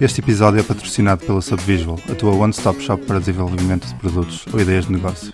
[0.00, 4.58] Este episódio é patrocinado pela Subvisual, a tua one-stop shop para desenvolvimento de produtos ou
[4.58, 5.30] ideias de negócio.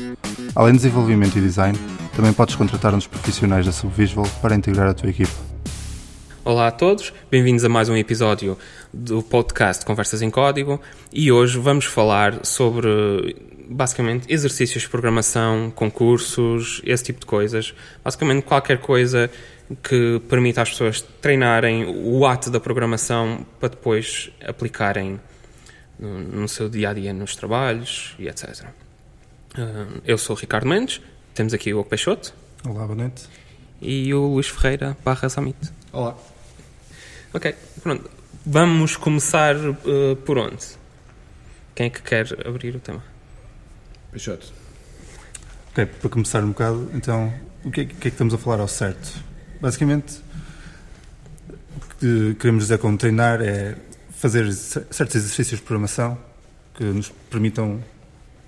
[0.56, 1.78] Além de desenvolvimento e design,
[2.16, 5.30] também podes contratar uns profissionais da Subvisual para integrar a tua equipa.
[6.44, 8.58] Olá a todos, bem-vindos a mais um episódio
[8.92, 10.80] do podcast Conversas em Código
[11.12, 13.37] e hoje vamos falar sobre
[13.69, 17.73] basicamente exercícios de programação, concursos, esse tipo de coisas.
[18.02, 19.30] Basicamente qualquer coisa
[19.83, 25.20] que permita às pessoas treinarem o ato da programação para depois aplicarem
[25.98, 28.66] no, no seu dia a dia nos trabalhos e etc.
[29.59, 31.01] Uh, eu sou o Ricardo Mendes,
[31.34, 32.33] temos aqui o Peixoto.
[32.65, 33.29] Olá, boa noite.
[33.80, 35.56] E o Luís Ferreira barra Samit.
[35.92, 36.17] Olá.
[37.33, 38.11] Ok, pronto.
[38.45, 40.64] Vamos começar uh, por onde?
[41.75, 43.03] Quem é que quer abrir o tema?
[44.12, 44.53] Peixoto.
[45.73, 47.33] Ok, para começar um bocado, então,
[47.64, 49.23] o que é, que é que estamos a falar ao certo?
[49.60, 50.20] Basicamente,
[51.48, 53.77] o que queremos dizer com treinar é
[54.11, 56.19] fazer certos exercícios de programação
[56.75, 57.83] que nos permitam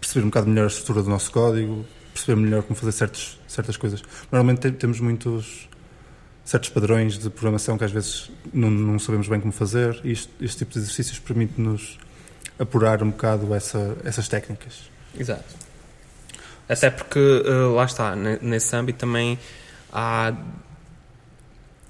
[0.01, 3.77] perceber um bocado melhor a estrutura do nosso código, perceber melhor como fazer certos, certas
[3.77, 4.03] coisas.
[4.31, 5.69] Normalmente temos muitos
[6.45, 10.31] certos padrões de programação que às vezes não, não sabemos bem como fazer e este,
[10.41, 11.99] este tipo de exercícios permite-nos
[12.59, 14.91] apurar um bocado essa, essas técnicas.
[15.19, 15.45] Exato.
[16.69, 19.39] Até porque, uh, lá está, nesse âmbito também
[19.93, 20.35] há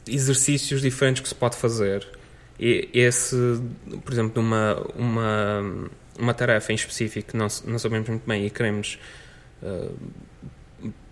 [0.08, 2.06] exercícios diferentes que se pode fazer.
[2.58, 3.36] E esse,
[4.04, 8.50] por exemplo, uma, uma, uma tarefa em específico que não, não sabemos muito bem e
[8.50, 8.98] queremos
[9.62, 9.94] uh,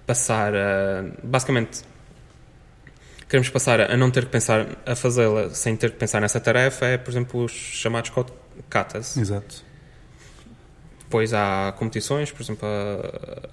[0.06, 1.04] passar a.
[1.22, 1.82] Basicamente,
[3.28, 6.86] queremos passar a não ter que pensar a fazê-la sem ter que pensar nessa tarefa
[6.86, 8.10] é, por exemplo, os chamados
[8.68, 9.16] katas.
[9.16, 9.64] Exato.
[11.00, 13.48] Depois há competições, por exemplo, a,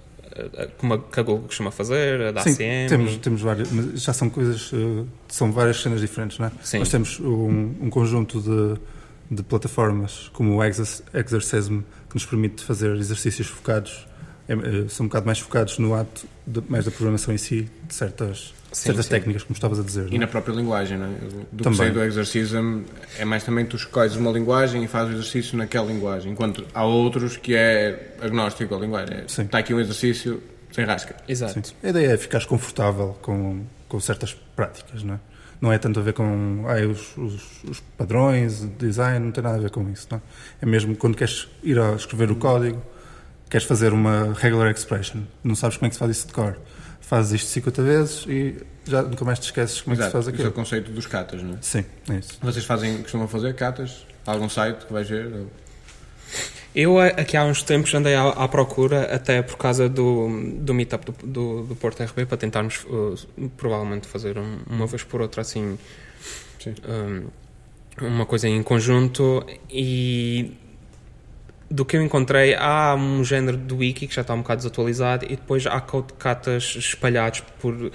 [0.77, 2.89] como a, que a Google costuma fazer, a da Sim, ACM.
[2.89, 6.51] Temos, temos várias, mas já são coisas, uh, são várias cenas diferentes, não é?
[6.61, 6.79] Sim.
[6.79, 12.95] Nós temos um, um conjunto de, de plataformas, como o Exercism, que nos permite fazer
[12.95, 14.07] exercícios focados,
[14.47, 17.69] é, é, são um bocado mais focados no ato, de, mais da programação em si,
[17.87, 19.11] de certas, Sim, certas sim.
[19.11, 20.07] técnicas, como estavas a dizer.
[20.07, 20.19] E não é?
[20.19, 21.09] na própria linguagem, não é?
[21.51, 21.79] Do Também.
[21.79, 22.81] que sei do Exercism,
[23.17, 26.83] é mais também tu escolhes uma linguagem e fazes o exercício naquela linguagem, enquanto há
[26.83, 29.17] outros que é agnóstico à linguagem.
[29.17, 29.43] É, Sim.
[29.43, 31.15] Está aqui um exercício sem rasca.
[31.27, 31.67] Exato.
[31.67, 31.75] Sim.
[31.83, 35.19] A ideia é ficares confortável com, com certas práticas, não é?
[35.61, 39.41] Não é tanto a ver com ai, os, os, os padrões, o design, não tem
[39.41, 40.21] nada a ver com isso, não é?
[40.61, 42.83] É mesmo quando queres ir a escrever o código,
[43.53, 46.57] queres fazer uma regular expression, não sabes como é que se faz isso de cor.
[46.99, 48.55] Fazes isto 50 vezes e
[48.85, 50.35] já nunca mais te esqueces como é que se faz Exato.
[50.35, 50.63] Esse é o aquilo.
[50.63, 51.57] conceito dos catas, não é?
[51.61, 52.39] Sim, é isso.
[52.41, 54.07] Vocês fazem, costumam fazer catas?
[54.25, 55.45] Há algum site que vais ver?
[56.73, 60.27] Eu aqui há uns tempos andei à, à procura, até por causa do,
[60.57, 63.15] do meetup do, do, do Porto RB, para tentarmos uh,
[63.57, 65.77] provavelmente fazer um- uma vez por outra assim
[66.59, 66.73] Sim.
[68.01, 70.53] um, uma coisa em conjunto e
[71.69, 75.25] do que eu encontrei há um género de wiki que já está um bocado desatualizado
[75.25, 77.91] e depois há catas espalhados por,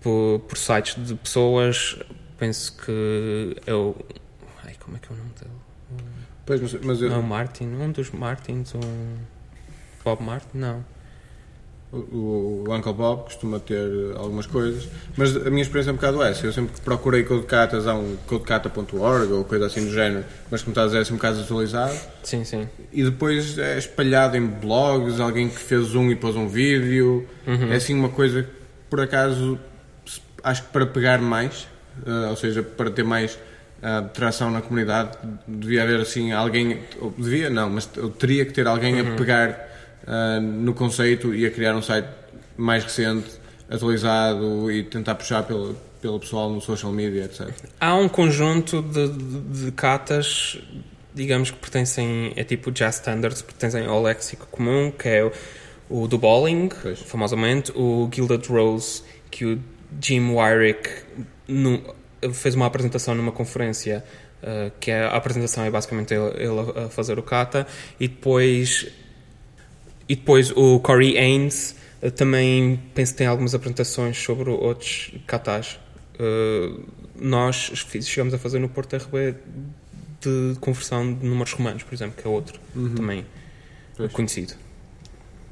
[0.00, 1.96] por, por sites de pessoas
[2.38, 3.94] penso que é o
[4.64, 5.50] ai, como é que é o nome dele?
[6.46, 8.80] Pois, mas, mas eu- Não, Martin, um dos Martins, um
[10.04, 10.84] Bob Martin, não.
[12.12, 16.22] O, o Uncle Bob costuma ter algumas coisas, mas a minha experiência é um bocado
[16.22, 16.46] essa.
[16.46, 20.72] Eu sempre que procurei codecatas, há um codecata.org ou coisa assim do género, mas como
[20.72, 21.94] está a dizer, é assim um bocado desatualizado.
[22.22, 22.68] Sim, sim.
[22.92, 27.26] E depois é espalhado em blogs, alguém que fez um e pôs um vídeo.
[27.70, 28.50] É assim uma coisa que,
[28.90, 29.58] por acaso,
[30.42, 31.68] acho que para pegar mais,
[32.06, 33.38] eh, ou seja, para ter mais
[33.86, 35.10] ah, tração na comunidade,
[35.46, 36.78] devia haver assim alguém,
[37.18, 39.73] devia não, mas eu teria que ter alguém a pegar
[40.06, 42.08] ah, no conceito e a criar um site
[42.56, 43.30] mais recente,
[43.70, 47.50] atualizado e tentar puxar pelo, pelo pessoal no social media, etc.
[47.80, 50.58] Há um conjunto de, de, de catas,
[51.14, 55.32] digamos que pertencem, é tipo Jazz Standards, pertencem ao léxico comum, que é o,
[55.88, 57.00] o do Bowling, Pois.
[57.00, 59.60] famosamente, o Gilded Rose, que o
[60.00, 60.88] Jim Wyrick
[61.48, 61.82] no-
[62.32, 64.04] fez uma apresentação numa conferência,
[64.42, 67.66] uh, que é, a apresentação é basicamente ele, ele a- a fazer o kata,
[68.00, 68.88] e depois
[70.08, 75.78] E depois o Corey Haynes eh, também penso que tem algumas apresentações sobre outros katas.
[76.18, 76.72] Eh,
[77.16, 77.72] nós
[78.02, 79.34] chegamos a fazer no Porto RB
[80.20, 82.58] de conversão de números romanos, por exemplo, que é outro
[82.96, 83.24] também
[83.96, 84.12] Pois.
[84.12, 84.54] conhecido.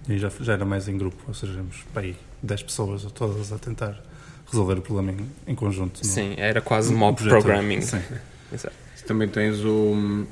[0.09, 3.53] E já, já era mais em grupo, ou seja, éramos para aí 10 pessoas todas
[3.53, 4.03] a tentar
[4.51, 5.99] resolver o problema em, em conjunto.
[5.99, 7.43] no- Sim, era quase mob projeto.
[7.43, 7.81] programming.
[7.83, 8.01] Sim.
[8.53, 8.75] Exato.
[9.07, 10.27] Também tens o,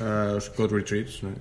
[0.00, 1.34] ah, os Code Retreats, não, é?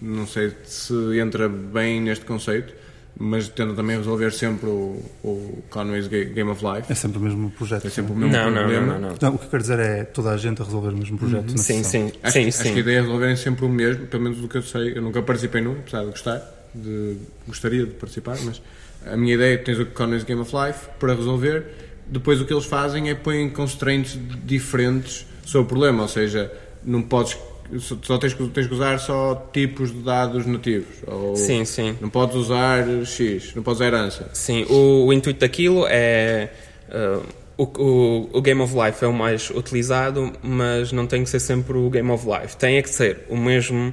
[0.00, 2.72] Não sei se entra bem neste conceito,
[3.20, 6.90] mas tenta também resolver sempre o, o Conway's Ga- Game of Life.
[6.92, 7.86] É sempre o mesmo projeto.
[7.86, 8.18] É sempre o é?
[8.18, 8.80] mesmo Não, problema.
[8.86, 9.16] não, não, não.
[9.20, 11.50] Não, o que eu quero dizer é toda a gente a resolver o mesmo projeto.
[11.50, 12.78] na Sim, sim, Acho, sim, acho que a sim.
[12.78, 14.96] ideia é resolverem sempre o mesmo, pelo menos do que eu sei.
[14.96, 17.16] Eu nunca participei num, apesar de gostar, de,
[17.46, 18.62] gostaria de participar, mas
[19.04, 21.64] a minha ideia é que tens o Conway's Game of Life para resolver.
[22.06, 26.52] Depois o que eles fazem é põem constraints diferentes sobre o problema, ou seja,
[26.84, 27.36] não podes
[27.78, 30.96] só tens, que- tens que usar só tipos de dados nativos.
[31.06, 31.96] Ou Sim, sim.
[32.00, 34.30] Não podes usar X, não podes usar herança.
[34.32, 36.50] Sim, o, o intuito daquilo é.
[36.88, 37.22] uh,
[37.58, 41.40] o, o, o Game of Life é o mais utilizado, mas não tem que ser
[41.40, 42.56] sempre o Game of Life.
[42.56, 43.92] Tem é que ser o mesmo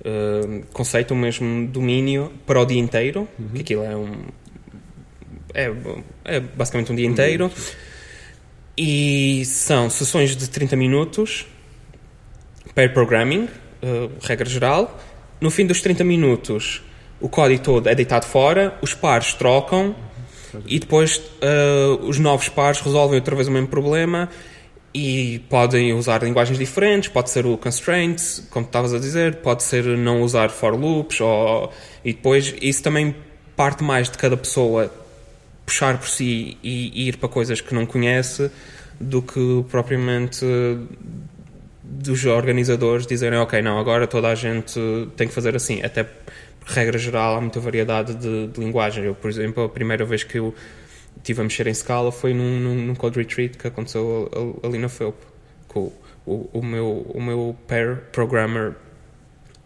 [0.00, 4.10] uh, conceito, o mesmo domínio para o dia inteiro, que aquilo é um.
[5.54, 5.72] É,
[6.24, 7.50] é basicamente um dia inteiro.
[8.76, 11.46] E são sessões de 30 minutos
[12.78, 13.48] pair programming,
[13.82, 14.96] uh, regra geral.
[15.40, 16.80] No fim dos 30 minutos,
[17.20, 19.96] o código todo é deitado fora, os pares trocam
[20.64, 24.28] e depois uh, os novos pares resolvem outra vez o mesmo problema
[24.94, 29.84] e podem usar linguagens diferentes, pode ser o constraint, como estavas a dizer, pode ser
[29.84, 31.72] não usar for loops, ou,
[32.04, 33.12] e depois isso também
[33.56, 34.88] parte mais de cada pessoa
[35.66, 38.48] puxar por si e, e ir para coisas que não conhece
[39.00, 40.46] do que propriamente
[41.90, 44.78] dos organizadores dizerem ok, não, agora toda a gente
[45.16, 46.06] tem que fazer assim, até
[46.66, 49.04] regra geral há muita variedade de, de linguagens.
[49.06, 50.54] Eu, por exemplo, a primeira vez que eu
[51.16, 54.78] estive a mexer em Scala foi num, num, num Code Retreat que aconteceu al- ali
[54.78, 55.16] na FEUP.
[55.66, 55.90] Com
[56.26, 58.74] o, o, meu, o meu pair programmer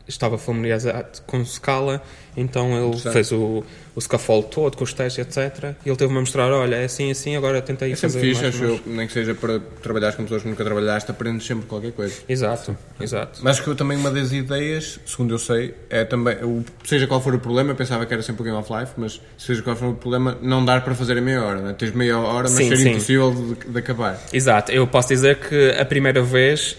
[0.09, 2.03] estava familiarizado com Scala,
[2.37, 3.63] então ele fez o,
[3.95, 5.75] o scaffold todo, com os testes, etc.
[5.85, 8.43] E ele teve-me a mostrar, olha, é assim, assim, agora tentei É sempre fazer fixe,
[8.43, 11.47] mais acho ou eu, nem que seja para trabalhar com pessoas que nunca trabalhaste, aprendes
[11.47, 12.15] sempre qualquer coisa.
[12.29, 13.41] Exato, exato.
[13.43, 17.21] Mas que eu também uma das ideias, segundo eu sei, é também, o- seja qual
[17.21, 19.77] for o problema, eu pensava que era sempre o Game of Life, mas seja qual
[19.77, 21.75] for o problema, não dar para fazer em meia hora, né?
[21.79, 22.91] tens meia hora, mas Sim, ser sim.
[22.91, 24.19] impossível de, de acabar.
[24.33, 26.77] Exato, eu posso dizer que a primeira vez,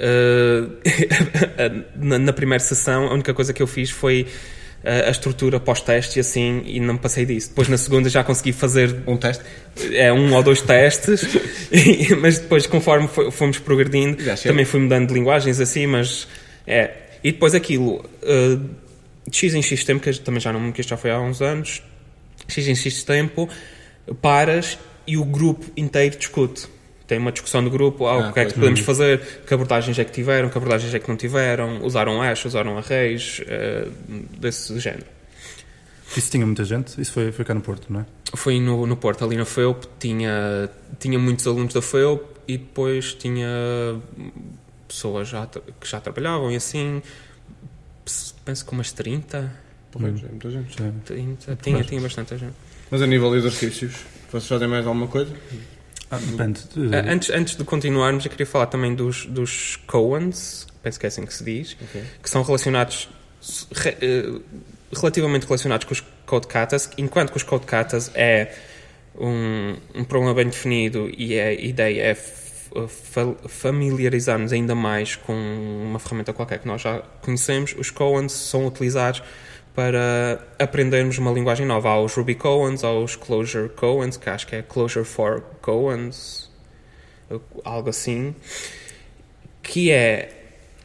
[0.00, 4.26] eh, na, na primeira sessão, a única coisa que eu fiz foi
[4.82, 7.50] eh, a estrutura pós-teste e assim, e não me passei disso.
[7.50, 9.44] Depois na segunda já consegui fazer Um teste?
[9.92, 11.22] é, um ou dois testes,
[11.70, 14.16] e- mas depois, conforme fo- fomos progredindo,
[14.48, 16.26] também fui mudando de linguagens assim, mas
[16.66, 16.90] é.
[17.22, 18.56] E depois aquilo, eh,
[19.28, 21.42] de X em X tempo, que também já não que isto já foi há uns
[21.42, 21.82] anos,
[22.48, 23.48] X em X tempo,
[24.22, 26.66] paras e o grupo inteiro discute.
[27.10, 29.98] Tem uma discussão do grupo, ah, Ah, o que é que podemos fazer, que abordagens
[29.98, 33.88] é que tiveram, que abordagens é que não tiveram, usaram hash, usaram arrays, eh,
[34.38, 35.06] desse género.
[36.16, 37.00] Isso tinha muita gente?
[37.00, 38.06] Isso foi, foi cá no Porto, não é?
[38.36, 40.70] Foi no, no Porto, ali na FEUP, tinha,
[41.00, 43.48] tinha muitos alunos da FEUP e depois tinha
[44.86, 45.48] pessoas já,
[45.80, 47.02] que já trabalhavam e assim,
[48.44, 49.52] penso que umas 30,
[49.90, 50.78] Porra, é muita gente.
[50.78, 52.54] Já- 30 tinha, tinha bastante gente.
[52.88, 53.96] Mas a nível de exercícios,
[54.30, 55.34] vocês fazem mais alguma coisa?
[56.10, 56.60] Ah, depende.
[56.92, 61.08] Ah, Antes, antes de continuarmos, eu queria falar também dos, dos Coens, penso que é
[61.08, 62.02] assim que se diz, Ok.
[62.22, 63.08] que são relacionados,
[63.72, 64.40] re- eh,
[64.92, 68.52] relativamente relacionados com os Code Katas, enquanto que os Code Katas é
[69.18, 72.16] um, um problema bem definido e a ideia é
[73.48, 79.22] familiarizarmos ainda mais com uma ferramenta qualquer que nós já conhecemos, os Coens são utilizados
[79.74, 81.90] para aprendermos uma linguagem nova.
[81.90, 86.50] Há os Ruby Coens, há os Closure Coens, que acho que é Closure for Coens,
[87.64, 88.34] algo assim,
[89.62, 90.36] que é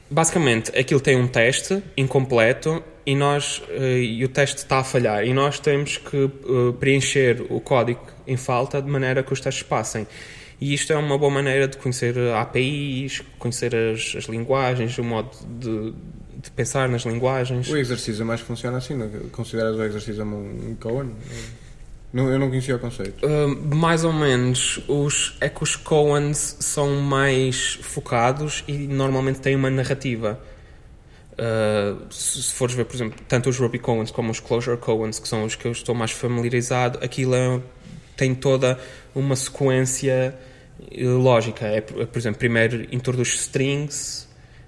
[0.10, 5.25] basicamente aquilo tem um teste incompleto e nós eh, e o teste está a falhar
[5.25, 9.63] e nós temos que eh, preencher o código em falta de maneira que os testes
[9.63, 10.08] passem.
[10.60, 15.30] E isto é uma boa maneira de conhecer APIs, conhecer as, as linguagens, o modo
[15.60, 15.94] de,
[16.46, 17.70] de pensar nas linguagens.
[17.70, 19.10] O exercício mais funciona assim, não?
[19.32, 21.12] consideras o exercício um, um Cohen?
[22.14, 23.25] Não, eu não conhecia o conceito.
[23.25, 24.80] Uh, mais ou menos.
[24.88, 30.40] Os, é que os Coens são mais focados e normalmente têm uma narrativa.
[31.34, 35.20] Uh, se, se fores ver, por exemplo, tanto os Ruby Coens como os Closure Coens,
[35.20, 37.60] que são os que eu estou mais familiarizado, aquilo é-
[38.16, 38.80] tem toda
[39.14, 40.34] uma sequência
[40.92, 41.66] eh, lógica.
[41.66, 44.25] É, por exemplo, primeiro introduz strings.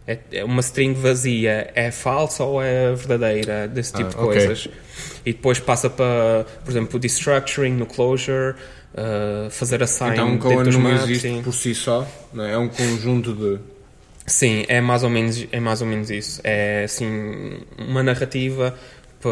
[0.08, 3.68] É, é uma string vazia é falsa ou é verdadeira?
[3.68, 4.70] Desse tipo Ah, de coisas.
[5.26, 8.56] E depois passa para, por exemplo, o destructuring no closure,
[8.94, 11.42] uh, fazer assign Então um dentro dos não maps, existe sim.
[11.44, 12.54] por si só, não é?
[12.54, 13.60] é um conjunto de.
[14.26, 16.40] Sim, é mais ou menos, é mais ou menos isso.
[16.44, 18.78] É assim uma narrativa
[19.22, 19.30] que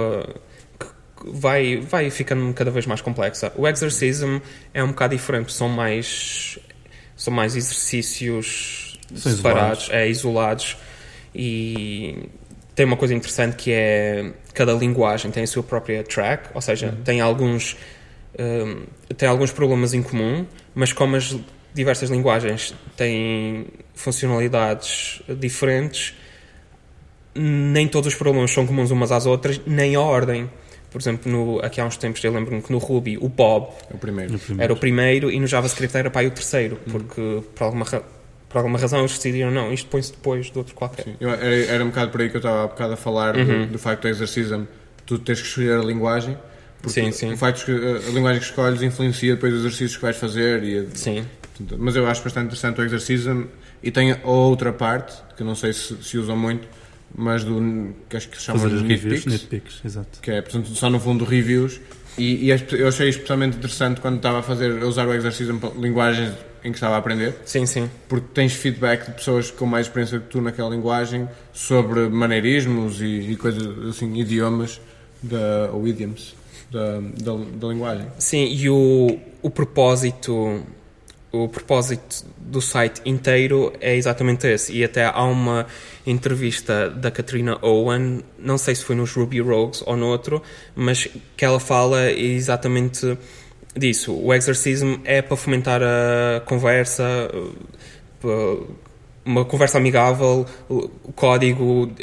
[1.32, 3.52] vai, vai ficando cada vez mais complexa.
[3.56, 4.40] O exorcism
[4.74, 6.60] é um bocado diferente, são mais
[7.16, 10.78] são mais exercícios São separados, é isolados
[11.34, 12.28] e
[12.74, 16.88] tem uma coisa interessante que é cada linguagem tem a sua própria track, ou seja,
[16.88, 17.04] Uhum.
[17.04, 17.76] tem alguns
[18.40, 18.84] um,
[19.16, 21.36] tem alguns problemas em comum, mas como as
[21.74, 26.14] diversas linguagens têm funcionalidades diferentes,
[27.34, 30.50] nem todos os problemas são comuns umas às outras, nem a ordem.
[30.90, 33.98] Por exemplo, no, aqui há uns tempos eu lembro-me que no Ruby o Bob o
[33.98, 34.32] primeiro.
[34.34, 34.64] No primeiro.
[34.64, 38.02] era o primeiro e no JavaScript era para aí o terceiro, porque por alguma, ra-
[38.56, 41.04] por alguma razão eles decidiram não, isto põe-se depois do outro qualquer.
[41.04, 43.34] Sim, eu- era, era um bocado por aí que eu estava há bocado a falar
[43.34, 43.68] do- Uhum.
[43.68, 44.66] do, facto do exercismo,
[45.06, 46.38] tu tens que escolher a linguagem.
[46.82, 47.34] Porque Sim, sim.
[47.34, 50.64] O facto de escolher- a linguagem que escolhes influencia depois os exercícios que vais fazer.
[50.64, 51.26] E, a- Sim.
[51.78, 53.46] mas eu acho bastante interessante o exercismo
[53.84, 56.66] e tem a outra parte, que eu não sei se, se usam muito,
[57.14, 60.20] mas do que acho que se chama Fazer de reviews, nitpicks, nitpicks, exato.
[60.22, 61.82] que é portanto, só no fundo reviews.
[62.18, 65.54] E, e é eu achei especialmente interessante quando estava a fazer, a usar o exercício
[65.60, 66.32] para linguagens
[66.66, 67.90] em que estava a aprender Sim, sim.
[68.10, 73.32] porque tens feedback de pessoas com mais experiência que tu naquela linguagem sobre maneirismos e,
[73.32, 74.82] e coisas assim, idiomas
[75.22, 76.36] da, ou idioms
[76.72, 78.08] da, da, da linguagem.
[78.18, 80.64] Sim, e o, o propósito
[81.32, 84.72] o propósito do site inteiro é exatamente esse.
[84.72, 85.68] E até há uma
[86.08, 90.42] entrevista da Katrina Owen, não sei se foi nos Ruby Rogues ou no outro,
[90.76, 93.18] mas que ela fala exatamente
[93.78, 94.14] disso.
[94.18, 97.04] O exercismo é para fomentar a conversa,
[98.24, 98.58] eh,
[99.24, 101.92] uma conversa amigável, o código.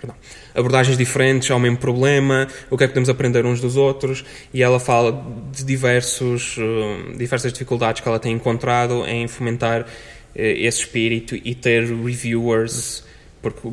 [0.00, 0.14] perdão,
[0.54, 4.62] abordagens diferentes ao mesmo problema, o que é que podemos aprender uns dos outros, e
[4.62, 9.86] ela fala de diversos, eh, diversas dificuldades que ela tem encontrado em fomentar
[10.34, 13.04] eh, esse espírito e ter reviewers,
[13.42, 13.70] porque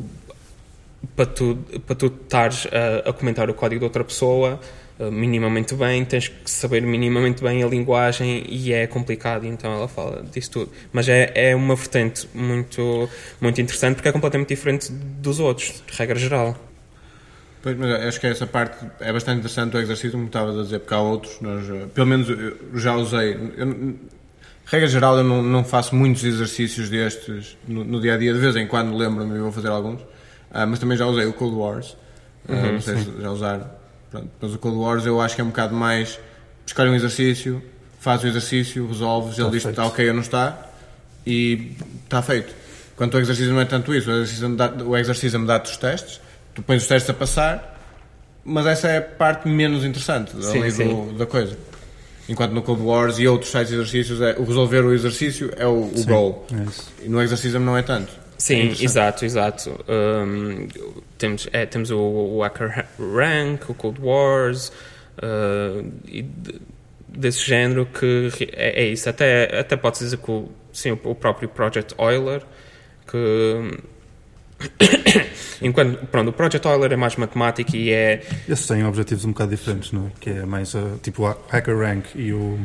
[1.14, 4.60] para tu, para tu estares a, a comentar o código de outra pessoa
[4.98, 10.22] minimamente bem, tens que saber minimamente bem a linguagem e é complicado, então ela fala
[10.32, 10.72] disso tudo.
[10.92, 13.08] Mas é, é uma vertente muito,
[13.40, 16.56] muito interessante porque é completamente diferente dos outros, de regra geral.
[17.62, 20.78] Pois, mas acho que essa parte é bastante interessante o exercício, como estavas a dizer,
[20.78, 23.36] porque há outros, nós, eh, pelo menos eu já usei.
[23.56, 23.94] Eu,
[24.66, 28.38] regra geral, eu não, não faço muitos exercícios destes no, no dia a dia, de
[28.38, 30.00] vez em quando lembro-me e vou fazer alguns,
[30.50, 31.96] Ah, mas também já usei o Cold Wars,
[32.48, 33.68] Ah, não sei se já usaram.
[34.10, 36.18] Pronto, mas o Cold Wars eu acho que é um bocado mais
[36.66, 37.62] escolhe um exercício,
[38.00, 40.68] faz o exercício, resolves, ele diz que está ok ou não está
[41.26, 41.72] e
[42.04, 42.52] está feito.
[42.96, 46.20] Quanto ao exercício não é tanto isso, o exercício, me exercício me dá-te os testes,
[46.54, 47.74] tu pões os testes a passar,
[48.44, 50.88] mas essa é a parte menos interessante Sim, ali sim.
[50.88, 51.56] do- da coisa.
[52.28, 55.66] Enquanto no Cold Wars e outros sites de exercícios, é, o resolver o exercício é
[55.66, 56.46] o, o Sim, goal.
[56.52, 57.04] é.
[57.04, 58.12] E no exercício não é tanto.
[58.36, 58.84] É Sim, interessante.
[58.84, 59.84] exato, exato.
[59.88, 60.68] Um,
[61.16, 64.68] temos, é, temos o, o Hacker Rank, o Cold Wars,
[65.18, 66.60] uh, e de-
[67.08, 69.08] desse género que é, é isso.
[69.08, 72.42] Até, até pode dizer que o, sim, o próprio Project Euler,
[73.10, 73.78] que
[75.62, 79.50] enquanto pronto, o Project Euler é mais matemático e é Esses têm objetivos um bocado
[79.50, 80.10] diferentes, não é?
[80.20, 82.58] Que é mais uh, tipo o Hacker Rank e o,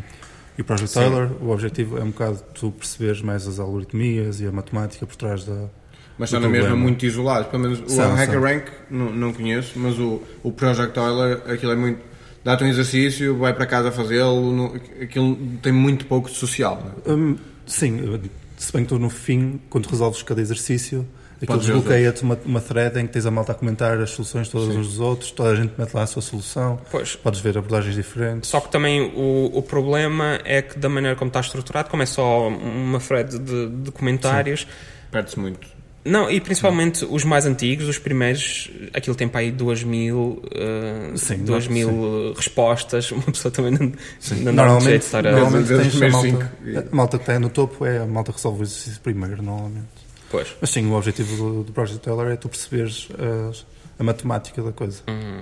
[0.57, 0.99] e o Project Sim.
[0.99, 1.31] Tyler.
[1.41, 5.45] O objetivo é um bocado tu perceberes mais as algoritmias e a matemática por trás
[5.45, 5.69] da.
[6.17, 7.47] Mas estão na mesma muito isolados.
[7.49, 8.41] Pelo menos o São, Hacker são.
[8.41, 11.99] Rank não, não conheço, mas o, o Project Euler, aquilo é muito.
[12.43, 16.95] Dá-te um exercício, vai para casa fazê-lo, aquilo tem muito pouco de social.
[17.05, 17.11] é?
[17.11, 18.19] Hum, sim,
[18.57, 21.07] se bem que tu no fim, quando resolves cada exercício,
[21.41, 24.73] aquilo desbloqueia-te uma, uma thread em que tens a malta a comentar as soluções todas
[24.73, 24.79] Sim.
[24.79, 27.95] uns dos outros, toda a gente mete lá a sua solução, pois, podes ver abordagens
[27.95, 28.49] diferentes.
[28.49, 32.05] Só que também o, o problema é que da maneira como está estruturado, como é
[32.05, 34.67] só uma thread de, de comentários,
[35.11, 35.67] Perde-se muito.
[36.03, 41.15] Não, e principalmente os mais antigos, os primeiros, aquilo tem para aí 2 mil, uh,
[41.15, 44.99] Sim, duas não- mil uh, respostas, uma pessoa também não, não dá um Normalmente, jeito
[45.01, 45.31] de estar a...
[45.31, 46.51] normalmente tens a malta,
[46.91, 50.00] a malta que está no topo é a malta que resolve o exercício primeiro, normalmente.
[50.31, 50.55] Pois.
[50.61, 53.09] Mas sim, o objetivo do, do Project Teller é tu perceberes
[53.49, 53.65] as-
[53.99, 55.01] a matemática da coisa.
[55.07, 55.41] Uhum.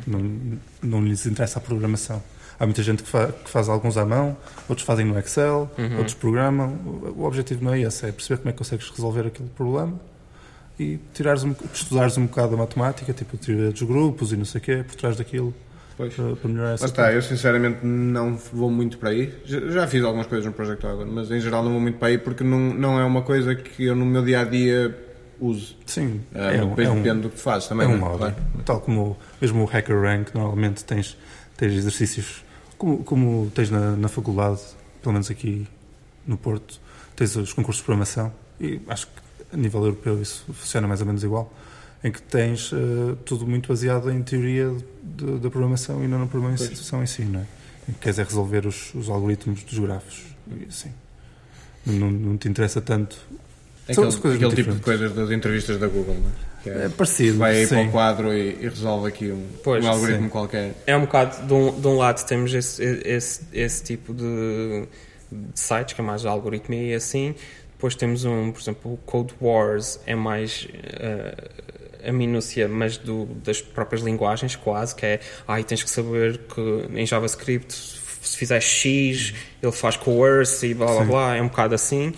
[0.81, 2.22] Não, não lhes interessa a programação.
[2.60, 4.36] Há muita gente que, fa- que faz alguns à mão,
[4.67, 5.98] outros fazem no Excel, Uhum.
[5.98, 6.74] outros programam.
[6.86, 9.98] O, o objetivo não é esse, é perceber como é que consegues resolver aquele problema
[10.77, 14.46] e tirares um, estudares um bocado a matemática, tipo a teoria dos grupos e não
[14.46, 15.53] sei o quê, por trás daquilo,
[16.00, 16.13] Pois.
[16.13, 19.34] para, para melhorar essa Lá está, eu sinceramente não vou muito para aí.
[19.44, 22.08] Já, já fiz algumas coisas no Project Euler, mas em geral não vou muito para
[22.08, 24.98] aí porque não, não é uma coisa que eu no meu dia a dia
[25.41, 25.75] use.
[25.86, 27.86] Sim, Ah, é, depois é um, depende do que fazes também.
[27.86, 28.18] é um modo.
[28.20, 28.36] Claro.
[28.63, 31.18] Tal como mesmo o Hacker Rank, normalmente tens,
[31.58, 32.46] tens exercícios
[32.77, 34.62] como, como tens na, na faculdade,
[35.01, 35.68] pelo menos aqui
[36.25, 36.79] no Porto,
[37.13, 39.13] tens os concursos de programação e acho que
[39.53, 41.51] a nível europeu isso funciona mais ou menos igual,
[42.03, 47.03] em que tens eh, tudo muito baseado em teoria da programação e não na programação
[47.03, 47.44] em si, não é?
[47.89, 50.91] Em que queres é resolver os, os algoritmos dos grafos e assim.
[51.86, 53.18] Não, não te interessa tanto
[53.91, 56.50] São Aquele, coisas aquele tipo de coisas das entrevistas da Google, não é?
[56.63, 57.88] Que É parecido, Vai aí para sim.
[57.88, 60.29] o quadro e, e resolve aqui um, Pois, um algoritmo sim.
[60.29, 60.75] qualquer.
[60.86, 64.86] É um bocado, de um, de um lado temos esse, esse, esse tipo de,
[65.32, 67.34] de sites, que é mais algoritmia e assim.
[67.72, 71.50] Depois temos um, por exemplo, o Code Wars é mais eh,
[72.03, 76.86] a minúcia, mas do, das próprias linguagens quase, que é, ai, tens que saber que
[76.94, 81.08] em JavaScript se fizer X, ele faz coerce e blá blá Sim.
[81.08, 82.13] blá, é um bocado assim.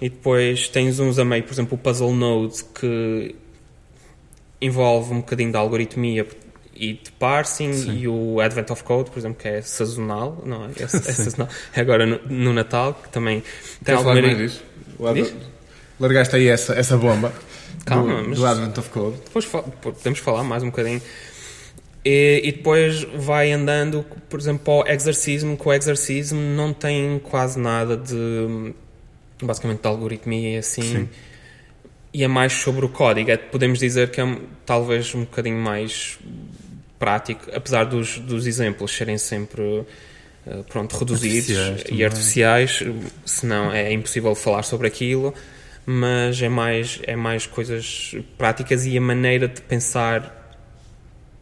[0.00, 3.34] E depois tens uns a meio, por exemplo, o Puzzle Node, que
[4.60, 6.26] envolve um bocadinho de algoritmia
[6.74, 7.98] e de parsing Sim.
[7.98, 10.68] e o Advent of Code, por exemplo, que é sazonal, não é?
[10.78, 11.48] É, é sazonal.
[11.74, 13.46] Agora no, no Natal, que também tem
[13.84, 14.34] Queres falar alguma...
[14.34, 14.64] mais disso?
[15.98, 17.32] Largaste aí essa, essa bomba
[17.88, 19.16] Calma, do, mas- do Advent of Code.
[19.24, 21.00] Depois fa- podemos falar mais um bocadinho.
[22.04, 27.18] E, e depois vai andando, por exemplo, para o exercismo, que o exercismo não tem
[27.18, 28.72] quase nada de
[29.42, 30.82] basicamente de algoritmia e assim.
[30.82, 31.08] Sim.
[32.12, 33.30] E é mais sobre o código.
[33.30, 36.18] É, podemos dizer que é talvez um bocadinho mais
[36.98, 39.84] prático, apesar dos, dos exemplos serem sempre
[40.46, 42.82] eh, pronto, reduzidos Artificiais e artificiais,
[43.24, 45.32] senão é impossível falar sobre aquilo,
[45.90, 50.60] mas é mais, é mais coisas práticas e a maneira de pensar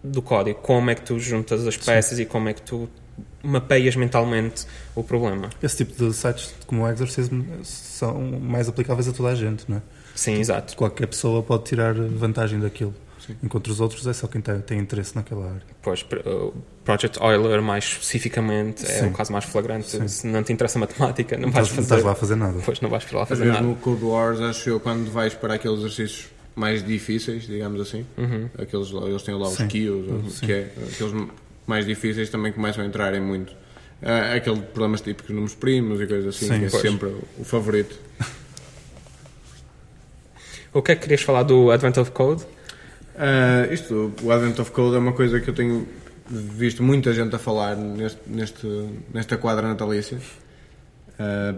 [0.05, 2.89] do código, como é que tu juntas as peças e como é que tu
[3.43, 5.51] mapeias mentalmente o problema.
[5.61, 9.79] Esse tipo de sites como o Exorcism são mais aplicáveis a toda a gente, não
[9.79, 9.83] é?
[10.15, 10.77] Sim, exato.
[10.77, 12.95] Qualquer pessoa pode tirar vantagem daquilo.
[13.43, 15.63] Enquanto os outros é só quem tem, tem interesse naquela área.
[15.83, 16.53] Pois, o
[16.85, 19.07] Project Euler, mais especificamente, é Sim.
[19.09, 19.89] o caso mais flagrante.
[19.91, 20.07] Sim.
[20.09, 21.83] Se não te interessa matemática, não vais Estás, não fazer.
[21.85, 22.61] estás lá a fazer nada.
[22.65, 23.61] Pois, não vais para lá fazer nada.
[23.61, 28.49] no Code Wars, acho eu, quando vais para aqueles exercícios mais difíceis, digamos assim, Uhum.
[28.59, 29.69] aqueles, eles têm lá os Sim.
[29.69, 30.47] Sim.
[30.47, 31.27] que é, aqueles
[31.67, 33.53] mais difíceis também começam a entrar em muito.
[34.03, 36.83] Ah, aquele problemas típicos números primos e coisas assim, Sim, que é pois.
[36.83, 37.97] sempre o favorito.
[40.73, 42.45] O que é que querias falar do Advent of Code?
[43.19, 45.87] Ah, isto, o Advent of Code é uma coisa que eu tenho
[46.29, 48.67] visto muita gente a falar neste, neste,
[49.13, 50.19] nesta quadra natalícia.
[51.19, 51.55] Ah,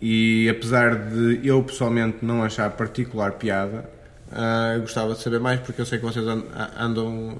[0.00, 3.88] e apesar de eu pessoalmente não achar particular piada,
[4.32, 6.24] ah, eu gostava de saber mais porque eu sei que vocês
[6.78, 7.38] andam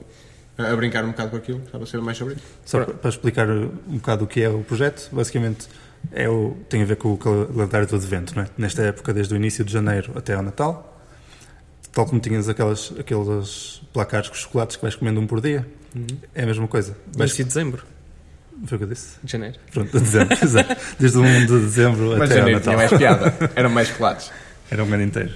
[0.59, 1.59] a brincar um bocado com aquilo.
[1.61, 2.45] Gostava de saber mais sobre isso.
[2.65, 5.69] Só para, para explicar um bocado o que é o projeto, basicamente
[6.13, 8.47] é o, tem a ver com o calendário do advento, não é?
[8.57, 10.90] Nesta época, desde o início de janeiro até ao Natal,
[11.93, 15.67] tal como tinhas aquelas, aqueles placares com chocolates que vais comendo um por dia,
[16.35, 16.97] é a mesma coisa.
[17.17, 17.85] Vais, Início de dezembro,
[18.67, 19.17] foi o que eu disse?
[19.23, 19.59] de janeiro.
[19.73, 20.77] Pronto, de dezembro, exato.
[20.99, 22.63] Desde o 1 de dezembro Mas até ao janeiro Natal.
[22.63, 23.53] tinha mais piada.
[23.57, 24.31] Eram mais chocolates.
[24.71, 25.33] Era um ano inteiro.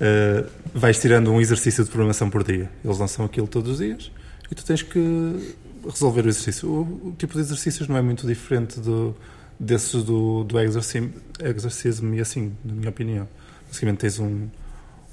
[0.00, 2.70] Uh, vais tirando um exercício de programação por dia.
[2.84, 4.10] Eles lançam aquilo todos os dias
[4.50, 5.54] e tu tens que
[5.88, 6.68] resolver o exercício.
[6.68, 9.14] O, o tipo de exercícios não é muito diferente do,
[9.60, 13.28] desses do, do exercism e assim, na minha opinião.
[13.68, 14.48] Basicamente tens um,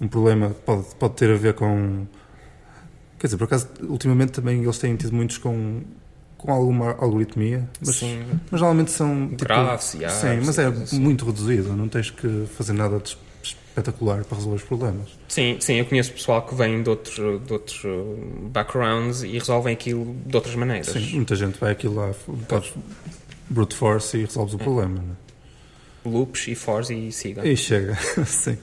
[0.01, 2.05] um problema que pode, pode ter a ver com.
[3.19, 5.81] Quer dizer, por acaso, ultimamente também eles têm tido muitos com,
[6.37, 8.23] com alguma algoritmia, mas, Sim.
[8.51, 9.29] mas normalmente são.
[9.29, 10.99] tipo, Graphs e Sim, mas é assim.
[10.99, 15.09] muito reduzido, não tens que fazer nada de espetacular para resolver os problemas.
[15.27, 19.73] Sim, sim, eu conheço pessoal que vem de outros, de outros uh, backgrounds e resolvem
[19.73, 20.87] aquilo de outras maneiras.
[20.87, 22.11] Sim, muita gente vai aquilo lá,
[22.47, 22.73] podes
[23.49, 25.01] brute force e resolves o problema.
[25.01, 25.25] Não
[26.11, 27.41] Loops e fors e siga.
[27.41, 27.51] é?
[27.51, 28.57] E chega, sim.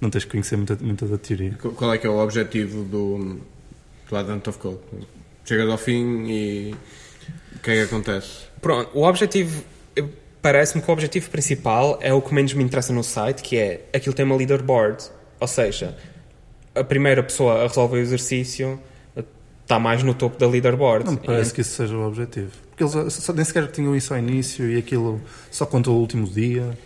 [0.00, 1.56] Não tens que conhecer muita, muita da teoria.
[1.60, 3.40] Qu- Qual é que é o objetivo do,
[4.08, 4.78] do Advent of Code?
[5.44, 6.74] Chegas ao fim e
[7.56, 8.46] o que é que acontece?
[8.62, 9.62] Pronto, o objetivo,
[10.40, 13.86] parece-me que o objetivo principal é o que menos me interessa no site, que é
[13.92, 15.04] aquilo tem uma leaderboard,
[15.38, 15.96] ou seja,
[16.74, 18.80] a primeira pessoa a resolver o exercício
[19.16, 19.24] eh,
[19.62, 21.04] está mais no topo da leaderboard.
[21.04, 22.50] Não me parece que isso seja o objetivo.
[22.70, 26.78] Porque eles nem sequer tinham isso ao início e aquilo só contou o último dia.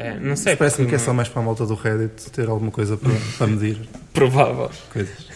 [0.00, 2.70] É, não sei, Parece-me que é só mais para a malta do Reddit ter alguma
[2.70, 3.78] coisa para, para medir
[4.12, 4.70] provável.
[4.92, 5.28] coisas.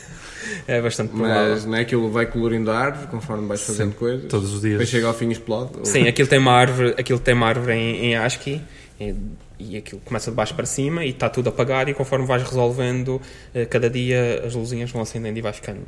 [0.66, 1.50] É bastante provável.
[1.54, 4.28] Mas não é aquilo vai colorindo a árvore conforme vais fazendo coisas.
[4.28, 4.72] todos os dias.
[4.74, 5.70] Depois chega ao fim e explode.
[5.78, 8.60] ou- Sim, aquilo tem uma árvore, aquilo tem uma árvore em, em ASCII
[9.00, 9.14] e,
[9.58, 13.20] e aquilo começa de baixo para cima e está tudo apagado e conforme vais resolvendo,
[13.54, 15.80] eh, cada dia as luzinhas vão acendendo e vai ficando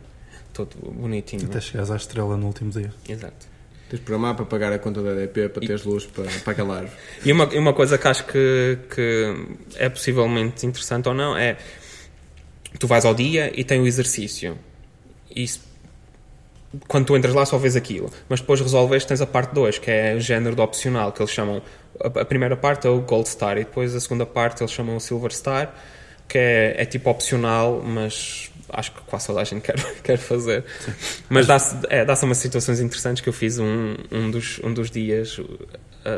[0.52, 1.44] todo bonitinho.
[1.46, 2.92] Até chegares à estrela no último dia.
[3.08, 3.46] Exato.
[3.88, 6.76] Tens de programar para pagar a conta da EDP para teres luz para, para aquela
[6.78, 6.92] árvore.
[7.24, 9.34] E uma, e uma coisa que acho que, que
[9.76, 11.56] é possivelmente interessante ou não é
[12.80, 14.58] tu vais ao dia e tem o exercício.
[15.34, 15.60] E se-
[16.88, 18.10] quando tu entras lá só vês aquilo.
[18.28, 21.30] Mas depois resolves, tens a parte 2, que é o género do opcional, que eles
[21.30, 21.62] chamam.
[22.00, 24.96] A, a primeira parte é o Gold Star e depois a segunda parte eles chamam
[24.96, 25.72] o Silver Star,
[26.28, 30.64] que é, é tipo opcional, mas acho que quase toda a gente quer, quer fazer.
[31.28, 34.90] Mas dá-se é, dá umas situações interessantes que eu fiz um, um, dos, um dos
[34.90, 35.38] dias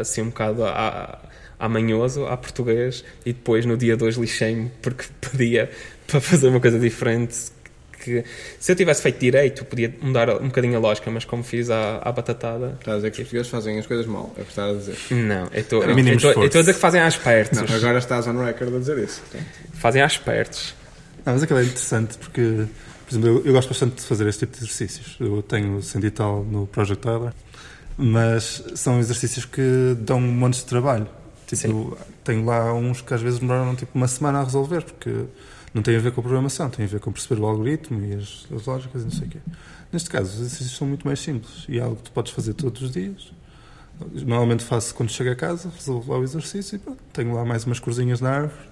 [0.01, 1.19] assim um bocado a,
[1.59, 5.71] a manhoso, a português, e depois no dia 2 lixei-me porque pedia
[6.07, 7.37] para fazer uma coisa diferente.
[8.01, 8.23] Que,
[8.61, 11.97] se eu tivesse feito direito, podia mudar um bocadinho a lógica, mas como fiz à,
[11.97, 12.77] à batatada.
[12.79, 14.79] Estás a dizer que os portugueses fazem as coisas mal, é o que estás a
[14.79, 15.15] dizer.
[15.15, 17.61] Não, eu estou a dizer que fazem às pertos.
[17.61, 19.21] Não, agora estás on record a dizer isso.
[19.73, 20.78] Fazem às pertos.
[21.29, 22.67] Não, mas aquilo é interessante porque,
[23.05, 25.15] por exemplo, eu, eu, gosto bastante de fazer este tipo de exercícios.
[25.21, 27.35] Eu tenho cento e tal no Project Tyler,
[27.99, 31.07] mas são exercícios que dão um monte de trabalho.
[31.47, 32.05] Tipo, Sim.
[32.25, 35.27] tenho lá uns que às vezes demoraram tipo uma semana a resolver, porque
[35.75, 38.15] não tem a ver com a programação, tem a ver com perceber o algoritmo e
[38.15, 39.39] as, as lógicas e não sei o quê.
[39.93, 42.55] Neste caso, os exercícios são muito mais simples e é algo que tu podes fazer
[42.55, 43.35] todos os dias.
[44.15, 47.65] Normalmente faço quando chego a casa, resolvo lá o exercício e pronto, tenho lá mais
[47.65, 48.69] umas corzinhas na árvore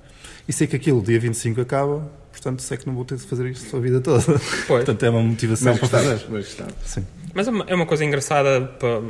[0.49, 3.47] e sei que aquilo, dia 25, acaba, portanto sei que não vou ter de fazer
[3.47, 4.23] isto a vida toda.
[4.23, 4.67] Pois.
[4.85, 6.27] portanto é uma motivação mas para fazer.
[6.29, 7.07] Mas, Sim.
[7.35, 9.01] mas é uma coisa engraçada para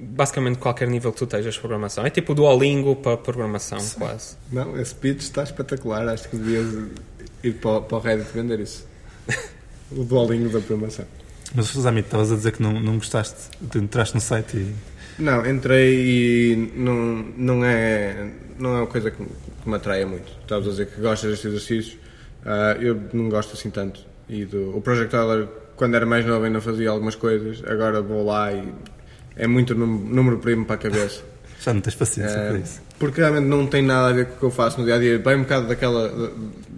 [0.00, 2.04] basicamente qualquer nível que tu estejas de programação.
[2.04, 3.98] É tipo o Duolingo para programação, Sim.
[3.98, 4.36] quase.
[4.50, 6.08] Não, esse pitch está espetacular.
[6.08, 6.66] Acho que devias
[7.42, 8.86] ir para, para o Reddit vender isso.
[9.92, 11.04] o Duolingo da programação.
[11.54, 14.74] Mas, Samito, estavas a dizer que não, não gostaste, entraste no site e...
[15.16, 16.94] Não, entrei e não,
[17.36, 20.26] não, é, não é uma coisa que, que me atraia muito.
[20.42, 21.98] Estavas a dizer que gostas deste exercício.
[22.44, 24.00] Uh, eu não gosto assim tanto.
[24.28, 27.62] E do, o Project Tyler, quando era mais novo, ainda fazia algumas coisas.
[27.66, 28.72] Agora vou lá e
[29.36, 31.22] é muito número primo para a cabeça.
[31.60, 32.82] Já não tens paciência é, para isso.
[32.98, 34.98] Porque realmente não tem nada a ver com o que eu faço no dia a
[34.98, 35.18] dia.
[35.18, 36.30] Vai um bocado daquela,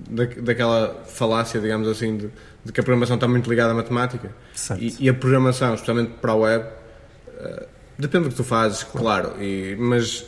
[0.08, 2.30] da, daquela falácia, digamos assim, de,
[2.64, 4.30] de, que a programação está muito ligada à matemática.
[4.78, 7.66] E, e, a programação, especialmente para a web, uh,
[7.98, 10.24] depende do que tu fazes, claro, claro e, mas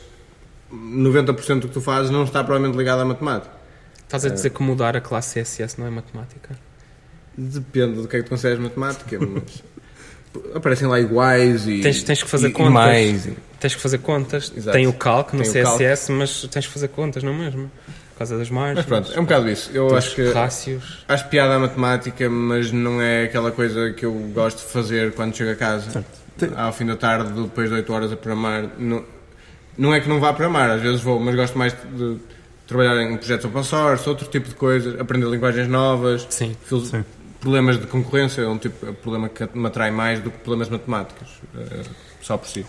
[0.73, 3.58] 90% do que tu fazes não está provavelmente ligado à matemática.
[4.09, 6.57] Estás a dizer uh, que mudar a classe CSS não é matemática?
[7.37, 9.63] Depende do que é que tu consideras matemática, mas
[10.55, 12.71] aparecem lá iguais e tens, tens que fazer e, contas.
[12.71, 13.29] E mais.
[13.59, 14.51] Tens que fazer contas.
[14.57, 14.75] Exato.
[14.75, 17.69] Tem o calc no CSS, mas tens que fazer contas, não é mesmo?
[18.13, 18.77] Por causa das margens.
[18.77, 19.69] Mas pronto, é um bocado isso.
[19.75, 21.05] Eu acho que rácios.
[21.07, 25.37] acho piada a matemática, mas não é aquela coisa que eu gosto de fazer quando
[25.37, 25.91] chego a casa.
[25.91, 26.57] Certo.
[26.57, 28.71] Ao fim da tarde, depois de 8 horas a programar.
[28.79, 29.05] Não,
[29.77, 32.17] não é que não vá programar, às vezes vou, mas gosto mais de
[32.69, 36.25] trabalhar em projetos open source, outro tipo de coisas, aprender linguagens novas.
[36.29, 36.55] Sim.
[36.65, 37.03] Sim
[37.39, 40.69] problemas de concorrência é um tipo de problema que me atrai mais do que problemas
[40.69, 41.83] matemáticos, eh,
[42.21, 42.65] só por si.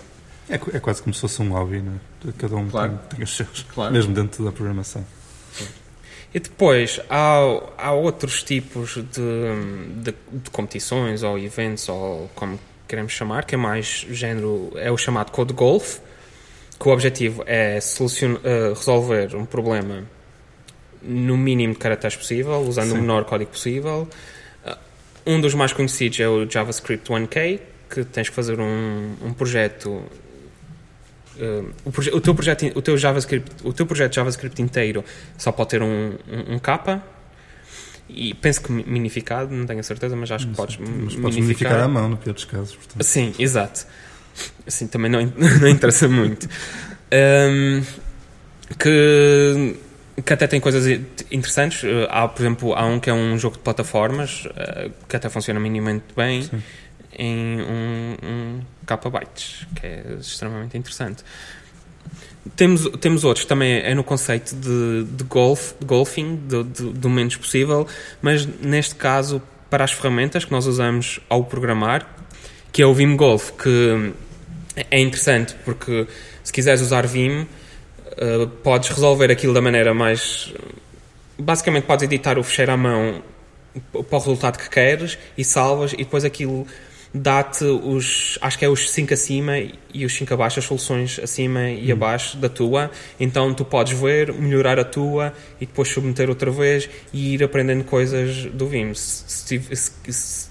[0.49, 2.33] É, é quase como se fosse um hobby, não é?
[2.39, 2.99] Cada um claro.
[3.09, 3.93] tem, tem os seus, claro.
[3.93, 5.05] mesmo dentro da programação.
[6.33, 7.39] E depois há,
[7.77, 9.03] há outros tipos de,
[10.03, 14.97] de, de, competições ou eventos, ou como queremos chamar, que é mais género, é o
[14.97, 15.99] chamado Code Golf,
[16.81, 20.05] que o objetivo é uh, resolver um problema
[21.03, 22.99] no mínimo de caracteres possível, usando Sim.
[22.99, 24.09] o menor código possível,
[25.27, 30.03] um dos mais conhecidos é o JavaScript 1K, que tens que fazer um, um projeto
[31.37, 35.03] Uh, o, proje o, teu projeto, o teu JavaScript, o teu projeto JavaScript inteiro
[35.39, 35.87] só pode ter um,
[36.29, 37.03] um, um capa
[38.11, 41.23] e penso que minificado, não tenho a certeza, mas acho que podes, mas minificar.
[41.23, 42.75] podes minificar à mão no pior dos casos.
[42.75, 43.03] Portanto.
[43.03, 43.87] Sim, exato.
[44.67, 45.21] Assim também não,
[45.61, 46.49] não interessa muito.
[47.13, 47.83] Um,
[48.79, 49.77] que
[50.23, 50.87] que até tem coisas
[51.31, 51.85] interessantes.
[51.85, 55.29] Eh, há, por exemplo, há um que é um jogo de plataformas uh, que até
[55.29, 56.63] funciona minimamente bem Sim.
[57.19, 61.25] em um, um bytes, que é extremamente interessante.
[62.57, 67.37] Temos, temos outros também é no conceito de, de golf, de golfing, do, do menos
[67.37, 67.87] possível,
[68.21, 72.07] mas neste caso para as ferramentas que nós usamos ao programar,
[72.73, 74.13] que é o Vim Golf, que
[74.91, 76.07] é interessante porque
[76.43, 80.53] se quiseres usar Vim uh, podes resolver aquilo da maneira mais.
[81.39, 83.23] Basicamente, podes editar o fecheiro à mão
[83.93, 86.67] para o resultado que queres e salvas, e depois aquilo
[87.13, 88.39] dá-te os.
[88.41, 89.55] Acho que é os 5 acima
[89.93, 91.97] e os 5 abaixo, as soluções acima e hum.
[91.97, 92.91] abaixo da tua.
[93.19, 97.85] Então tu podes ver, melhorar a tua e depois submeter outra vez e ir aprendendo
[97.85, 98.93] coisas do Vim.
[98.95, 100.50] Se, se, se,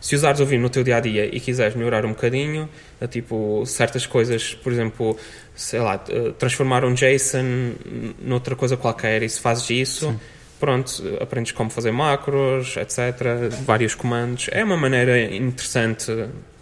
[0.00, 2.68] se usares o Vim no teu dia a dia e quiseres melhorar um bocadinho,
[3.00, 5.16] é tipo certas coisas, por exemplo,
[5.54, 7.74] sei lá, eh, transformar um JSON
[8.20, 10.20] noutra coisa qualquer e se fazes isso, Sim.
[10.58, 13.52] Pronto, aprendes como fazer macros, etc.
[13.64, 14.48] Vários comandos.
[14.50, 16.12] É uma maneira interessante,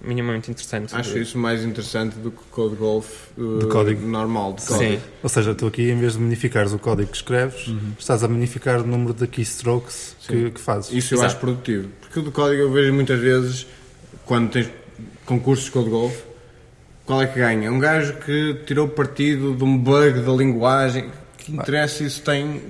[0.02, 0.94] minimamente interessante.
[0.94, 1.22] Acho de...
[1.22, 4.52] isso mais interessante do que Code Golf uh, de código normal.
[4.54, 4.92] De código.
[4.92, 5.00] Sim.
[5.22, 7.92] Ou seja, tu aqui, em vez de minificares o código que escreves, uhum.
[7.98, 10.92] estás a minificar o número de keystrokes que, que, fazes.
[10.92, 11.32] Isso eu Exato.
[11.32, 11.88] acho produtivo.
[12.00, 13.66] Porque o do código eu vejo muitas vezes,
[14.24, 14.70] quando tens
[15.24, 16.14] concursos de Code Golf,
[17.06, 17.70] qual é que ganha?
[17.70, 21.10] Um gajo que tirou partido de um bug da linguagem.
[21.38, 22.60] Que interessa isso tem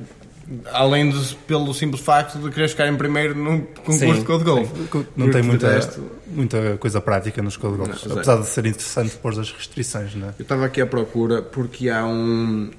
[0.73, 4.15] Além de, pelo simples facto de querer ficar em primeiro num concurso Sim.
[4.15, 4.71] de Code Golf.
[5.17, 9.17] Não tem muita, resto- muita coisa prática nos Code Golfs, Não, apesar de ser interessante
[9.17, 10.35] pôr as restrições, não é?
[10.39, 12.71] Eu estava aqui à procura porque há um.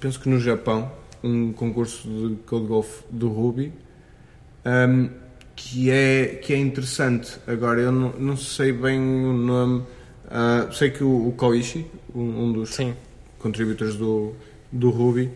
[0.00, 0.92] Penso que no Japão,
[1.24, 3.72] um concurso de Code Golf do Ruby
[4.64, 5.08] um,
[5.56, 7.38] que, é, que é interessante.
[7.46, 9.82] Agora, eu não, não sei bem o nome.
[10.30, 12.94] ah, sei que o, o Koichi, um, um dos Sim.
[13.38, 14.34] contributors do,
[14.70, 15.30] do Ruby,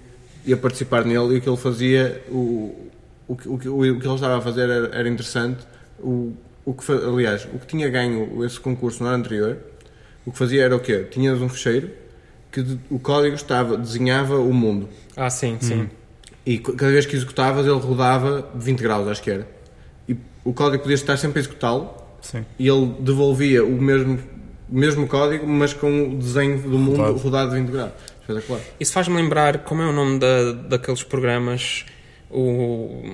[0.47, 2.89] ia participar nele e o que ele fazia, o,
[3.29, 5.67] o, que- o, que- o que ele estava a fazer era, era interessante.
[5.99, 6.33] O,
[6.65, 9.59] o que, aliás, o que tinha ganho esse concurso no ano anterior,
[10.25, 11.05] o que fazia era o quê?
[11.11, 11.91] Tinhas um fecheiro
[12.53, 15.89] que de- o código estava, desenhava o mundo Ah, sim, sim.
[16.45, 19.47] e cada vez que executavas ele rodava 20 graus, acho que era.
[20.09, 22.45] E o código podia estar sempre a executá-lo Sim.
[22.59, 24.19] e ele devolvia o mesmo,
[24.69, 27.19] mesmo código, mas com o desenho do mundo Rodado.
[27.19, 27.93] rodado de 20 graus.
[28.29, 28.61] Espetacular.
[28.81, 31.85] Isso faz-me lembrar como é o nome da, daqueles programas.
[32.31, 33.05] O,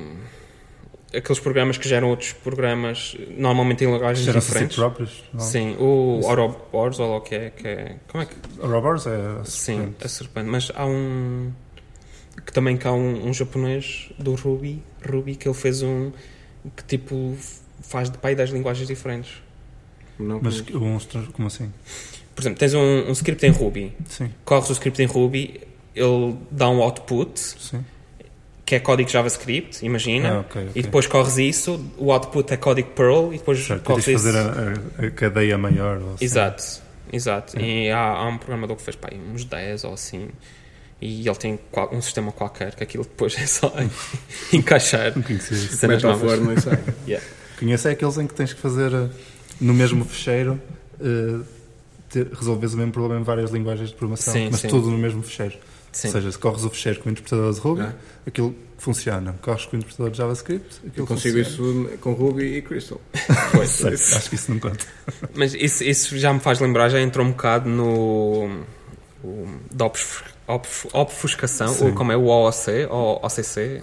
[1.14, 4.77] aqueles programas que geram outros programas, normalmente em linguagens Geram-se a si diferentes.
[4.77, 5.25] próprios.
[5.33, 5.40] não?
[5.40, 7.96] Sim, o Ouroboros, ou o que é, que é.
[8.09, 8.35] Como é que.
[8.61, 10.07] O Robbers é a Sim, serpente.
[10.07, 10.48] a serpente.
[10.48, 11.53] Mas há um.
[12.46, 16.11] Que também cá há um, um japonês do Ruby, Ruby, que ele fez um.
[16.75, 17.37] que tipo.
[17.83, 19.42] faz de pai 10 linguagens diferentes.
[20.18, 21.70] Não Mas uns trans- como assim?
[22.35, 25.61] Por exemplo, tens um, um script em Ruby, Sim, corres o script em Ruby,
[25.95, 27.85] ele dá um output, sim.
[28.64, 30.73] que é código JavaScript, imagina, Ah, ok, ok.
[30.75, 34.25] e depois corres isso, o output é código Perl, e depois Certo, corres isso.
[34.25, 35.99] fazer a, a- cadeia maior.
[36.01, 36.25] ou assim.
[36.25, 36.64] Exato,
[37.12, 37.59] exato.
[37.59, 37.62] É.
[37.62, 40.29] E há, há um programador que fez pá, uns 10 ou assim,
[41.01, 43.71] e ele tem qual- um sistema qualquer, que aquilo depois é só
[44.53, 45.77] encaixar Não conhecia isso.
[45.77, 46.62] cenas novas.
[46.62, 46.79] sai.
[47.07, 47.27] Yeah.
[47.59, 49.09] Conheço é aqueles em que tens que fazer eh,
[49.61, 50.61] no mesmo fecheiro,
[51.01, 51.40] eh,
[52.12, 54.68] ter- resolves o mesmo problema em várias linguagens de programação, Sim, mas sim.
[54.68, 55.55] tudo no mesmo fecheiro.
[55.90, 56.09] Sim.
[56.09, 57.92] Ou seja, se corres o fecheiro com o interpretador de Ruby, Ah.
[58.27, 59.35] aquilo funciona.
[59.42, 61.88] Corres com o interpretador de JavaScript, aquilo Eu consigo funciona.
[61.90, 63.01] isso com Ruby e Crystal.
[63.53, 63.70] Pois.
[63.70, 64.85] Sei, acho que isso não conta.
[65.35, 68.64] Mas isso, isso já me faz lembrar, já entrou um bocado no.
[69.22, 71.85] O, da obf- obf- obfuscação, Sim.
[71.88, 73.81] ou como é o OOC, ou OCC.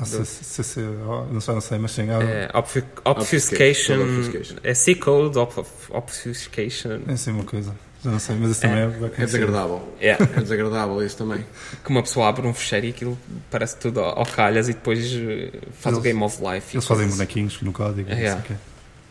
[1.07, 2.09] Oh, não sei, não sei, mas sim.
[2.09, 4.01] há- é, obfu- Obfuscation.
[4.01, 4.55] obfuscation.
[4.63, 6.99] É C-code, ob- obfuscation.
[7.07, 7.73] É assim uma coisa.
[8.03, 9.25] Não sei, mas isso também é, É conhecido.
[9.25, 9.93] desagradável.
[10.01, 10.25] Yeah.
[10.37, 11.45] É desagradável isso também.
[11.83, 13.19] Que uma pessoa abre um fecheiro e aquilo
[13.51, 16.75] parece tudo ao calhas e depois eh, faz o Eles- Game of Life.
[16.77, 17.15] Eles fazem coisas.
[17.15, 18.41] bonequinhos no código, não sei Yeah.
[18.41, 18.53] o quê.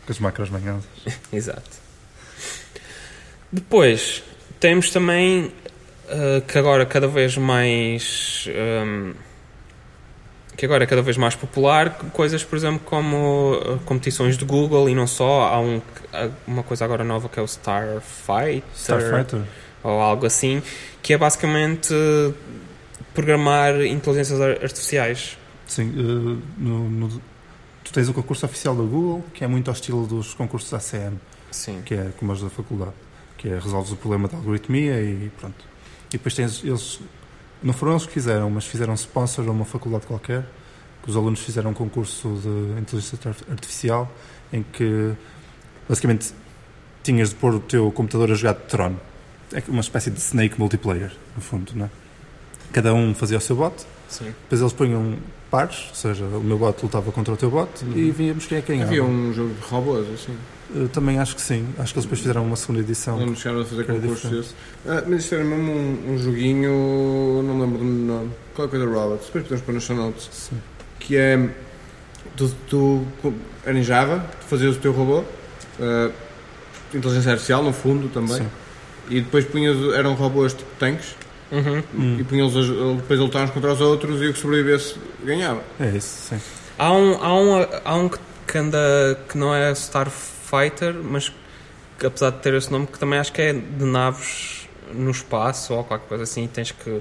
[0.06, 0.84] com as macros manhãs.
[1.32, 1.70] Exato.
[3.52, 4.22] Depois,
[4.60, 5.46] temos também
[6.06, 8.48] uh, que agora cada vez mais.
[8.86, 9.12] um,
[10.58, 14.88] que agora é cada vez mais popular, coisas, por exemplo, como uh, competições de Google
[14.90, 15.42] e não só.
[15.44, 15.80] Há um,
[16.46, 19.40] uma coisa agora nova que é o Starfighter, Starfighter.
[19.84, 20.60] ou algo assim,
[21.00, 22.34] que é basicamente uh,
[23.14, 25.38] programar inteligências ar- artificiais.
[25.66, 27.22] Sim, eh, no- no-
[27.84, 31.18] tu tens o concurso oficial da Google, que é muito ao estilo dos concursos ACM,
[31.50, 31.82] Sim.
[31.84, 32.92] que é como os da faculdade,
[33.36, 35.64] que é resolves o problema da algoritmia e pronto.
[36.08, 37.00] E depois tens eles,
[37.62, 40.44] não foram eles que fizeram, mas fizeram sponsor a uma faculdade qualquer,
[41.02, 44.10] que os alunos fizeram um concurso de inteligência ar- artificial
[44.52, 45.12] em que
[45.88, 46.32] basicamente
[47.02, 48.94] tinhas de pôr o teu computador a jogar de Tron.
[49.52, 51.90] É uma espécie de Snake multiplayer, no fundo, não é?
[52.72, 53.74] Cada um fazia o seu bot,
[54.08, 54.26] Sim.
[54.26, 55.16] depois eles punham
[55.50, 58.60] pares, ou seja, o meu bot lutava contra o teu bot e víamos quem é
[58.62, 60.36] quem Havia um jogo de robôs, assim.
[60.74, 61.66] Eu também acho que sim.
[61.78, 63.18] Acho que eles depois fizeram uma segunda edição.
[63.18, 64.36] Não chegaram a fazer concursos diferente.
[64.42, 64.54] desse.
[64.86, 68.30] Ah, mas isto era mesmo um, um joguinho, não me lembro do nome.
[68.54, 70.28] Qualquer coisa Robots, depois podemos pôr nos show notes.
[70.30, 70.56] Sim.
[71.00, 71.48] Que é.
[72.36, 73.04] Tu, tu
[73.64, 75.24] era em Java, tu fazias o teu robô,
[75.80, 76.10] ah,
[76.94, 78.48] inteligência artificial no fundo também, Sim.
[79.08, 81.16] e depois punhas, eram robôs tipo tanques,
[81.50, 81.82] Uhum.
[81.94, 82.16] Hum.
[82.20, 85.62] e punhas depois uns contra os outros e o que sobrevivesse ganhava.
[85.80, 86.40] É isso, sim.
[86.78, 89.74] Há um, há um, há um que- anda que não é
[90.48, 91.32] Starfighter, mas
[91.98, 95.74] que apesar de ter esse nome, que também acho que é de naves no espaço
[95.74, 97.00] ou qualquer coisa assim, tens que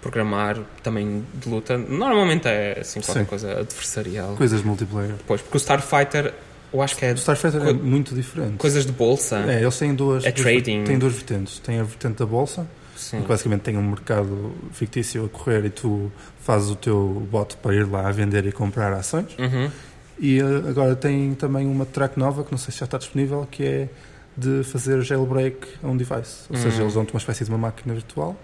[0.00, 1.76] programar também de luta.
[1.76, 3.26] Normalmente é assim qualquer Sim.
[3.26, 4.36] coisa adversarial.
[4.36, 5.14] Coisas multiplayer.
[5.26, 6.32] Pois, porque o Starfighter
[6.72, 8.56] eu acho que é O Starfighter é muito diferente.
[8.58, 9.38] coisas de bolsa.
[9.48, 10.24] É, eles têm duas.
[10.24, 10.84] É duas- trading.
[10.84, 11.58] Têm duas vertentes.
[11.58, 13.22] Tem a vertente da bolsa, Sim.
[13.22, 17.74] que basicamente tem um mercado fictício a correr e tu fazes o teu bot para
[17.74, 19.34] ir lá a vender e comprar ações.
[19.38, 19.70] Uhum.
[20.18, 23.46] E eh, agora tem também uma track nova, que não sei se já está disponível,
[23.50, 23.88] que é
[24.36, 26.44] de fazer jailbreak a um device.
[26.50, 26.82] Ou seja, Uhum.
[26.82, 28.36] eles dão-te uma espécie de uma máquina virtual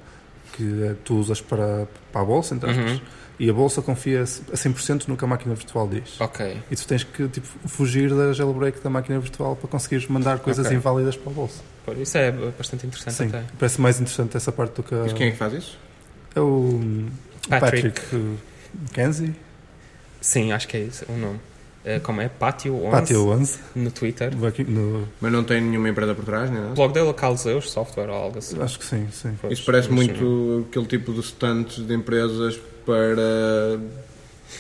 [0.53, 3.01] que eh, tu usas para, para a bolsa, entre aspas, Uhum.
[3.39, 6.21] e a bolsa confia a 100% no que a máquina virtual diz.
[6.21, 6.59] Ok.
[6.71, 10.67] E tu tens que tipo, fugir da jailbreak da máquina virtual para conseguires mandar coisas
[10.67, 10.77] Ok.
[10.77, 11.63] inválidas para a bolsa.
[11.99, 13.43] Isso é bastante interessante Sim, até.
[13.59, 15.79] parece mais interessante essa parte do que Mas quem é que faz isso?
[16.35, 17.09] é o hum,
[17.49, 17.89] Patrick.
[18.01, 19.35] Patrick, eh, Kenzie,
[20.21, 21.41] Sim, acho que é isso o nome.
[21.85, 22.29] Eh, como é?
[22.29, 24.33] Pátio 11 Patio 11, no Twitter.
[24.69, 26.75] no- Mas não tem nenhuma empresa por trás, nem O nada.
[26.77, 28.61] blog dele é Calzeus Software ou algo assim.
[28.63, 29.37] acho que sim, sim.
[29.41, 33.81] Pois, Isso parece muito aquele tipo de stands de empresas para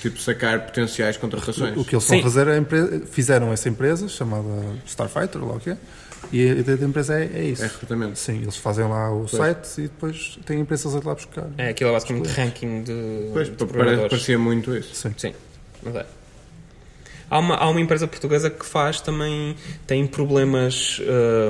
[0.00, 1.76] tipo sacar potenciais contratações.
[1.76, 2.16] O que eles Sim.
[2.16, 4.48] estão a fazer é empre- fizeram essa empresa chamada
[4.87, 5.76] Starfighter, lá o que é,
[6.32, 7.62] e a ideia da empresa é, é isso.
[7.62, 8.18] É recrutamento.
[8.18, 11.46] Sim, eles fazem lá o site e depois têm empresas a ir lá buscar.
[11.58, 14.92] É, aquilo é basicamente ranking de, Pois, de parecia muito isso.
[14.94, 15.14] Sim.
[15.16, 15.35] Sim,
[15.85, 16.06] mas é.
[17.32, 21.00] Há uma, há uma empresa portuguesa que faz também, tem problemas,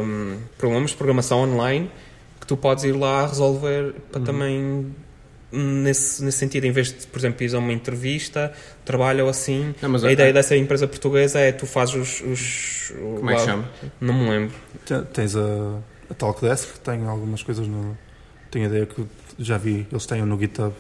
[0.04, 1.90] hum, problemas de programação online
[2.40, 4.24] que tu podes ir lá resolver para Uhum.
[4.24, 4.94] também,
[5.50, 8.52] nesse, nesse sentido, em vez de, por exemplo, ir a uma entrevista,
[8.84, 9.74] trabalho assim.
[9.82, 12.20] Não, mas a a- ideia dessa empresa portuguesa é tu fazes os.
[12.20, 13.68] os Como é que lá- chama?
[14.00, 14.54] Não me lembro.
[14.84, 15.78] Te- Tens a,
[16.10, 17.96] a Talkdesk, que tem algumas coisas no.
[18.50, 19.04] Tenho a ideia que
[19.38, 20.74] já vi, eles têm no GitHub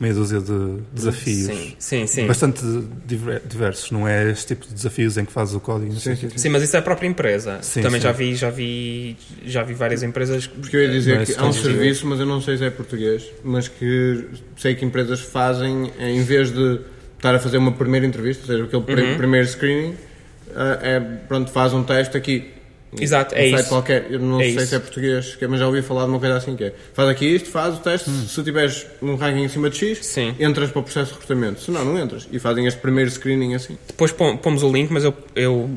[0.00, 1.46] meia dúzia de desafios.
[1.46, 2.26] Sim, sim, sim.
[2.26, 2.60] Bastante
[3.06, 5.92] diver- diversos, não é este tipo de desafios em que fazes o código.
[5.94, 6.28] Sim, quê.
[6.30, 7.58] sim, Sim, mas isso é a própria empresa.
[7.62, 8.04] Sim, Também sim.
[8.04, 10.46] já vi, já vi, já vi várias empresas.
[10.46, 12.70] Porque eu ia dizer Mas que há um serviço, mas eu não sei se é
[12.70, 16.80] português, mas que sei que empresas fazem, em vez de
[17.16, 19.16] estar a fazer uma primeira entrevista, ou seja, aquele Uhum.
[19.16, 19.94] primeiro screening,
[20.54, 22.50] ah, é, pronto, faz um teste aqui.
[23.00, 23.68] Exato, é isso.
[23.68, 24.66] qualquer, eu não É sei isso.
[24.66, 27.08] se é português, que- mas já ouvi falar de uma coisa assim que é, faz
[27.08, 30.02] aqui isto, faz o teste, se tiveres um ranking acima de X, Hum.
[30.02, 30.34] Sim.
[30.40, 32.28] entras para o processo de recrutamento, se não, não entras.
[32.30, 33.76] E fazem este primeiro screening assim.
[33.86, 35.68] Depois pom- pomos o link, mas eu, eu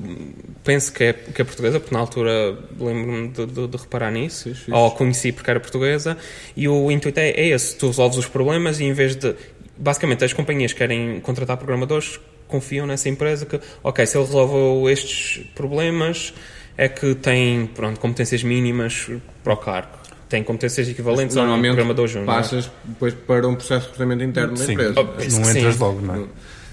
[0.63, 4.43] penso que é, que é portuguesa, porque na altura lembro-me de, de- de reparar nisso,
[4.49, 4.71] Fixe, fixe.
[4.71, 6.17] ou conheci porque era portuguesa,
[6.55, 9.33] e o intuito é, é esse: tu resolves os problemas e em vez de.
[9.79, 14.89] Basicamente, as companhias que querem contratar programadores confiam nessa empresa que, ok, se ele resolveu
[14.89, 16.33] estes problemas,
[16.77, 19.09] é que tem pronto, competências mínimas
[19.43, 19.89] para o cargo.
[20.29, 22.25] Tem competências equivalentes a um Normalmente programador júnior.
[22.35, 24.93] passas depois para um processo de recrutamento interno da Sim, empresa.
[24.99, 25.79] Oh, não entras sim.
[25.81, 26.23] logo, não é?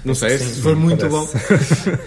[0.04, 1.24] Não sei, Sim, se for muito bom.
[1.26, 1.98] parece.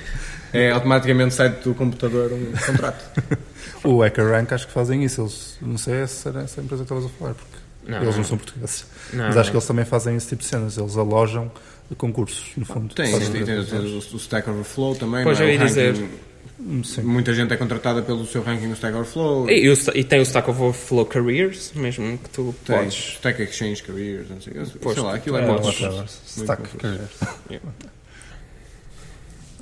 [0.54, 3.24] é automaticamente sai do computador um contrato.
[3.84, 5.22] O HackerRank acho que fazem isso.
[5.22, 8.18] Eles, não sei se era essa empresa que estavas a falar, porque Não, eles não
[8.18, 8.24] não.
[8.24, 8.86] são portugueses.
[9.14, 9.42] Não, Mas não.
[9.42, 10.78] acho que eles também fazem esse tipo de cenas.
[10.78, 11.52] Eles alojam
[11.96, 12.94] concursos, no fundo.
[12.94, 15.24] Tem, tem, tem, o, Stack Overflow também.
[15.24, 15.50] Pois, não é?
[15.50, 15.96] eu ia dizer.
[16.84, 17.04] Sim.
[17.04, 19.50] Muita gente é contratada pelo seu ranking no Stack Overflow.
[19.50, 23.14] E, o e tem o Stack Overflow Careers, mesmo que tu Tem podes.
[23.16, 25.70] Stack Exchange Careers, não sei, Pois, sei lá, aquilo é é, muito.
[26.26, 26.78] Stack.
[26.78, 27.12] Careers.
[27.50, 27.68] Yeah.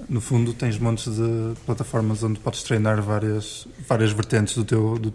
[0.08, 5.13] No fundo, tens montes de plataformas onde podes treinar várias, várias vertentes do teu, do,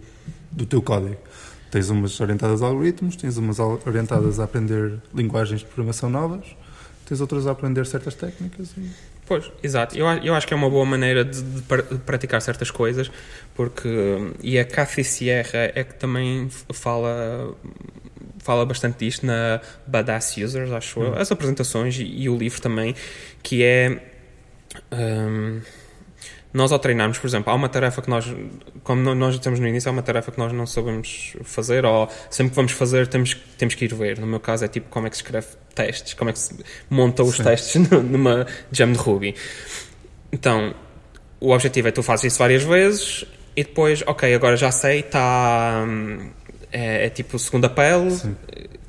[0.50, 1.16] do teu código.
[1.70, 6.44] Tens umas orientadas a algoritmos, tens umas orientadas a aprender linguagens de programação novas,
[7.06, 8.70] tens outras a aprender certas técnicas.
[8.76, 8.90] E...
[9.30, 9.96] Pois, exato.
[9.96, 13.08] Eu, eu acho que é uma boa maneira de, de pra- de praticar certas coisas,
[13.54, 13.86] porque.
[13.88, 17.54] hum, E a Cathy Sierra é que também fala.
[18.40, 22.96] Fala bastante disto na Badass Users, acho eu, as apresentações e, e o livro também,
[23.40, 24.02] que é.
[24.92, 25.60] hum,
[26.52, 28.26] nós ao treinarmos, por exemplo, há uma tarefa que nós,
[28.82, 32.50] como nós dissemos no início, há uma tarefa que nós não sabemos fazer, ou sempre
[32.50, 34.18] que vamos fazer temos, temos que ir ver.
[34.18, 36.54] No meu caso é tipo como é que se escreve testes, como é que se
[36.90, 37.44] monta os Sim.
[37.44, 39.34] testes numa jam de Ruby.
[40.32, 40.74] Então,
[41.40, 43.24] o objetivo é tu fazes isso várias vezes
[43.56, 45.84] e depois, ok, agora já sei, está.
[46.72, 48.36] É, é tipo segunda pele Sim.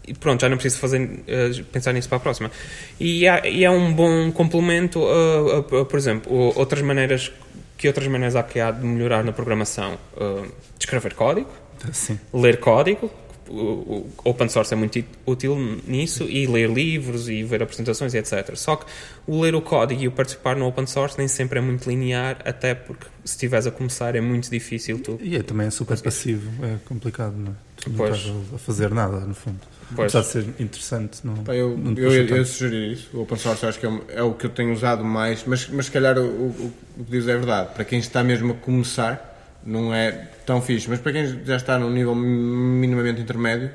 [0.08, 2.52] e pronto, já não preciso fazer, eh, pensar nisso para a próxima.
[3.00, 7.32] E é, e é um bom complemento a, a- a, por exemplo, outras maneiras.
[7.82, 9.98] Que outras maneiras há que há de melhorar na programação?
[10.16, 10.46] Uh,
[10.80, 11.50] escrever código,
[11.92, 12.20] Sim.
[12.32, 13.10] ler código,
[13.50, 18.56] o, open source é muito útil nisso, e ler livros e ver apresentações e etc.
[18.56, 18.86] Só que
[19.26, 22.38] o ler o código e o participar no open source nem sempre é muito linear,
[22.46, 25.20] até porque se estiveres a começar é muito difícil tu.
[25.20, 27.56] E é, também é super passivo, é complicado, não é?
[27.78, 28.16] Tu não Pois.
[28.16, 29.60] estás a fazer nada, no fundo.
[29.96, 30.16] Pois.
[30.16, 33.10] Apesar de ser interessante, não, Pá, eu, não eu, eu sugerir isso.
[33.14, 35.68] O open source acho que é, o- é o que eu tenho usado mais, mas,
[35.70, 37.74] mas se calhar o, o, o que diz é verdade.
[37.74, 40.12] Para quem está mesmo a começar, não é
[40.46, 43.70] tão fixe, mas para quem já está num nível minimamente intermédio,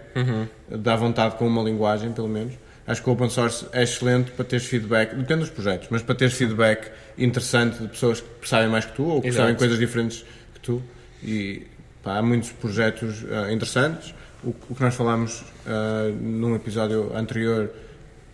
[0.69, 2.55] dá vontade com uma linguagem, pelo menos.
[2.87, 6.15] Acho que o open source é excelente para teres feedback, depende dos projetos, mas para
[6.15, 9.43] teres feedback interessante de pessoas que sabem mais que tu ou que Exato.
[9.43, 10.25] sabem coisas diferentes
[10.55, 10.83] que tu.
[11.23, 11.67] E
[12.03, 14.15] pá, há muitos projetos ah, interessantes.
[14.47, 17.69] O, o que nós falámos ah, num episódio anterior,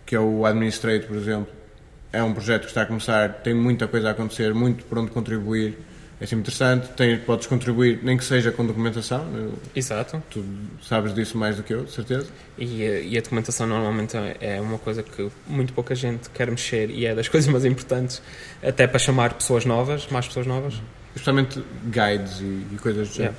[0.05, 1.47] que é o Administrate, por exemplo,
[2.11, 5.09] é um projeto que está a começar, tem muita coisa a acontecer, muito por onde
[5.11, 5.77] contribuir.
[6.21, 9.25] É sempre interessante, tem, podes contribuir, nem que seja com documentação?
[9.75, 10.23] Exato.
[10.29, 10.45] tu
[10.81, 12.27] sabes disso mais do que eu, de certeza.
[12.57, 16.89] E, a- e a documentação normalmente é uma coisa que muito pouca gente quer mexer
[16.91, 18.21] e é das coisas mais importantes,
[18.61, 20.75] até para chamar pessoas novas, mais pessoas novas.
[21.13, 23.35] Especialmente guides e, e coisas do género.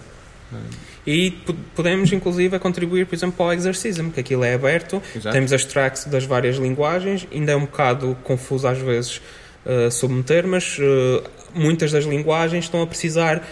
[0.52, 0.68] Yeah.
[1.06, 5.34] E po- podemos, inclusive, contribuir, por exemplo, para o Exercism, que aquilo é aberto, Exato.
[5.34, 9.20] temos as tracks das várias linguagens, ainda é um bocado confuso às vezes
[9.66, 11.22] uh, submeter, mas uh,
[11.54, 13.46] muitas das linguagens estão a precisar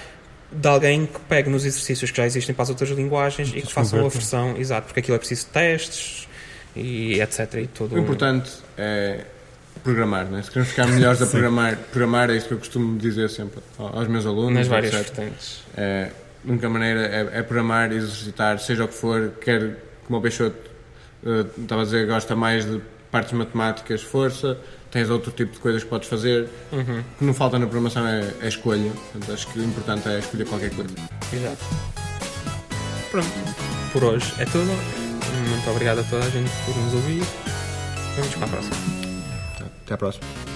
[0.51, 3.73] de alguém que pegue nos exercícios que já existem para as outras linguagens e que
[3.73, 6.29] façam a versão, exato, porque aquilo é preciso testes
[6.77, 7.55] e etc.
[7.55, 7.95] E tudo.
[7.95, 9.25] O importante é
[9.83, 10.43] programar, né?
[10.43, 14.07] Se queremos ficar melhores a programar, programar é isso que eu costumo dizer sempre aos
[14.09, 14.53] meus alunos.
[14.53, 15.07] nas várias etc.
[15.15, 15.63] vertentes.
[15.77, 16.11] É,
[16.47, 20.71] a única maneira é, é programar, exercitar, seja o que for, quer como o Peixoto
[21.25, 22.81] eh, estava a dizer, gosta mais de
[23.11, 24.59] partes matemáticas, força,
[24.91, 26.49] tens outro tipo de coisas que podes fazer.
[26.73, 27.01] Uhum.
[27.01, 28.91] O que não falta na programação é, é a escolha.
[28.91, 30.95] Portanto, acho que o importante é escolher qualquer coisa.
[31.33, 31.65] Exato.
[33.11, 33.29] Pronto,
[33.93, 34.71] por hoje é tudo.
[35.49, 37.23] Muito obrigado a toda a gente por nos ouvir.
[38.17, 38.77] Vamos para a próxima.
[39.85, 40.52] Até à próxima.